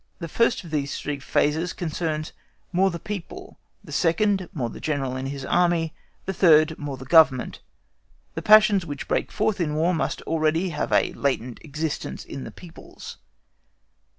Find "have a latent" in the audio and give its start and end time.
10.69-11.59